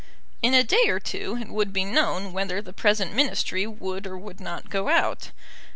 In 0.41 0.55
a 0.55 0.63
day 0.63 0.85
or 0.87 0.99
two 0.99 1.37
it 1.39 1.49
would 1.49 1.71
be 1.71 1.85
known 1.85 2.33
whether 2.33 2.59
the 2.59 2.73
present 2.73 3.13
Ministry 3.13 3.67
would 3.67 4.07
or 4.07 4.17
would 4.17 4.39
not 4.39 4.71
go 4.71 4.89
out. 4.89 5.29